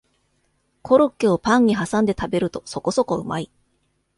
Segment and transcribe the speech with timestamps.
[0.81, 3.51] コロッケをパンにはさんで食べるとそこそこうまい